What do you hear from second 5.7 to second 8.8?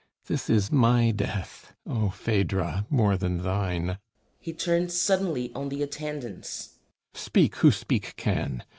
Attendants.] Speak who speak can!